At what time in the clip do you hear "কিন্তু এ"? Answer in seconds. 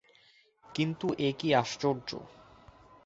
0.75-1.29